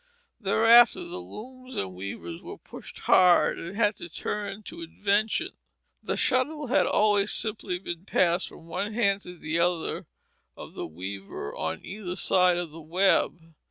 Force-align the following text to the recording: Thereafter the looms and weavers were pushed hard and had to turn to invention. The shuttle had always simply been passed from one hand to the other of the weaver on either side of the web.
Thereafter 0.39 1.03
the 1.03 1.21
looms 1.21 1.75
and 1.75 1.93
weavers 1.93 2.41
were 2.41 2.57
pushed 2.57 3.01
hard 3.01 3.59
and 3.59 3.77
had 3.77 3.97
to 3.97 4.09
turn 4.09 4.63
to 4.63 4.81
invention. 4.81 5.49
The 6.01 6.17
shuttle 6.17 6.65
had 6.65 6.87
always 6.87 7.29
simply 7.31 7.77
been 7.77 8.05
passed 8.05 8.49
from 8.49 8.65
one 8.65 8.93
hand 8.93 9.21
to 9.21 9.37
the 9.37 9.59
other 9.59 10.07
of 10.57 10.73
the 10.73 10.87
weaver 10.87 11.55
on 11.55 11.85
either 11.85 12.15
side 12.15 12.57
of 12.57 12.71
the 12.71 12.81
web. 12.81 13.53